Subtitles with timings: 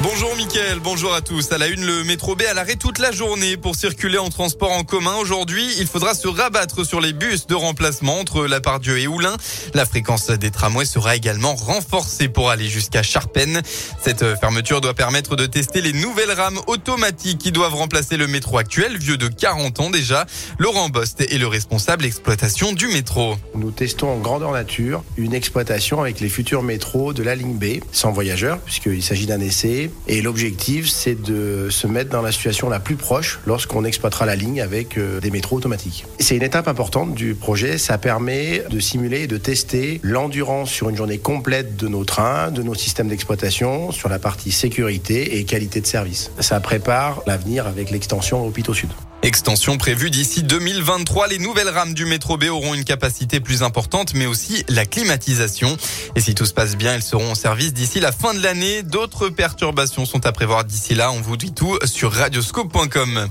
[0.00, 1.50] Bonjour Mickaël, bonjour à tous.
[1.50, 4.70] À la une, le métro B à l'arrêt toute la journée pour circuler en transport
[4.70, 5.16] en commun.
[5.20, 9.36] Aujourd'hui, il faudra se rabattre sur les bus de remplacement entre La Pardieu et Oulin.
[9.74, 13.60] La fréquence des tramways sera également renforcée pour aller jusqu'à Charpennes.
[14.00, 18.58] Cette fermeture doit permettre de tester les nouvelles rames automatiques qui doivent remplacer le métro
[18.58, 20.26] actuel, vieux de 40 ans déjà.
[20.60, 23.36] Laurent Bost est le responsable exploitation du métro.
[23.56, 27.82] Nous testons en grandeur nature une exploitation avec les futurs métros de la ligne B,
[27.90, 32.68] sans voyageurs, puisqu'il s'agit d'un essai et l'objectif, c'est de se mettre dans la situation
[32.68, 36.04] la plus proche lorsqu'on exploitera la ligne avec euh, des métros automatiques.
[36.18, 37.78] C'est une étape importante du projet.
[37.78, 42.50] Ça permet de simuler et de tester l'endurance sur une journée complète de nos trains,
[42.50, 46.30] de nos systèmes d'exploitation, sur la partie sécurité et qualité de service.
[46.40, 48.90] Ça prépare l'avenir avec l'extension au Pito Sud.
[49.22, 51.26] Extension prévue d'ici 2023.
[51.26, 55.76] Les nouvelles rames du métro B auront une capacité plus importante, mais aussi la climatisation.
[56.14, 58.84] Et si tout se passe bien, elles seront en service d'ici la fin de l'année.
[58.84, 61.12] D'autres perturbations sont à prévoir d'ici là.
[61.12, 63.28] On vous dit tout sur radioscope.com.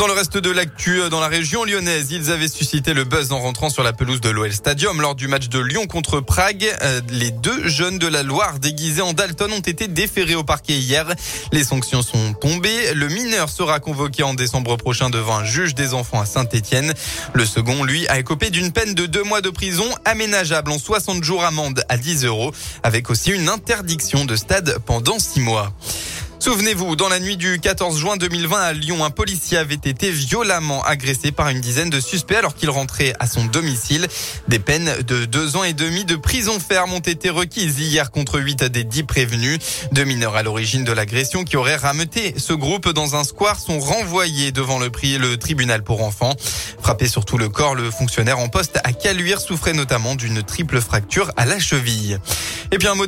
[0.00, 3.38] Dans le reste de l'actu, dans la région lyonnaise, ils avaient suscité le buzz en
[3.38, 6.64] rentrant sur la pelouse de l'OL Stadium lors du match de Lyon contre Prague.
[6.80, 10.72] Euh, les deux jeunes de la Loire déguisés en Dalton ont été déférés au parquet
[10.72, 11.04] hier.
[11.52, 12.94] Les sanctions sont tombées.
[12.94, 16.94] Le mineur sera convoqué en décembre prochain devant un juge des enfants à Saint-Etienne.
[17.34, 21.22] Le second, lui, a écopé d'une peine de deux mois de prison aménageable en 60
[21.22, 25.74] jours amende à 10 euros avec aussi une interdiction de stade pendant six mois.
[26.42, 30.82] Souvenez-vous, dans la nuit du 14 juin 2020 à Lyon, un policier avait été violemment
[30.82, 34.08] agressé par une dizaine de suspects alors qu'il rentrait à son domicile.
[34.48, 38.40] Des peines de deux ans et demi de prison ferme ont été requises hier contre
[38.40, 39.58] huit des dix prévenus.
[39.92, 43.78] Deux mineurs à l'origine de l'agression qui auraient rameuté ce groupe dans un square sont
[43.78, 46.34] renvoyés devant le, prix, le tribunal pour enfants.
[46.80, 50.80] Frappé sur tout le corps, le fonctionnaire en poste à Caluire souffrait notamment d'une triple
[50.80, 52.18] fracture à la cheville.
[52.72, 53.06] Et puis un mot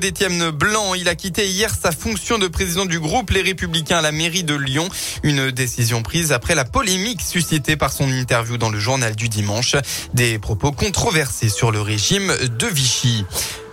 [0.53, 4.13] Blanc, il a quitté hier sa fonction de président du groupe Les Républicains à la
[4.13, 4.89] mairie de Lyon.
[5.23, 9.77] Une décision prise après la polémique suscitée par son interview dans le journal du dimanche.
[10.15, 13.25] Des propos controversés sur le régime de Vichy.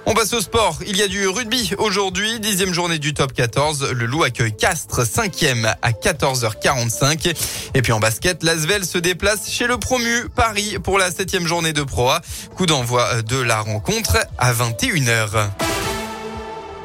[0.05, 0.79] On passe au sport.
[0.87, 3.91] Il y a du rugby aujourd'hui, dixième journée du top 14.
[3.91, 7.35] Le Loup accueille Castres, cinquième à 14h45.
[7.75, 11.73] Et puis en basket, l'Asvel se déplace chez le promu Paris pour la septième journée
[11.73, 12.21] de Pro A.
[12.55, 15.68] Coup d'envoi de la rencontre à 21h.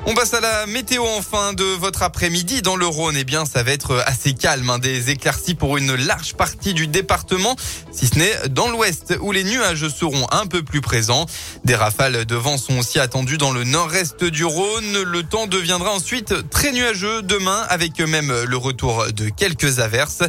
[0.07, 3.17] On passe à la météo enfin de votre après-midi dans le Rhône.
[3.19, 4.69] Eh bien, ça va être assez calme.
[4.69, 4.79] Hein.
[4.79, 7.57] Des éclaircies pour une large partie du département,
[7.91, 11.25] si ce n'est dans l'ouest où les nuages seront un peu plus présents.
[11.65, 15.03] Des rafales de vent sont aussi attendues dans le nord-est du Rhône.
[15.07, 20.23] Le temps deviendra ensuite très nuageux demain avec même le retour de quelques averses.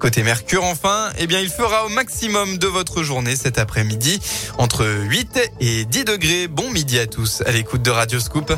[0.00, 4.18] Côté Mercure enfin, eh bien, il fera au maximum de votre journée cet après-midi
[4.58, 6.48] entre 8 et 10 degrés.
[6.48, 8.52] Bon midi à tous à l'écoute de Radio Scoop.